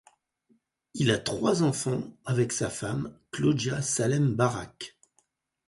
Il 0.95 1.11
a 1.11 1.19
trois 1.19 1.61
enfants 1.61 2.01
avec 2.25 2.53
sa 2.53 2.71
femme, 2.71 3.15
Claudia 3.29 3.83
Salem 3.83 4.33
Barak. 4.33 4.97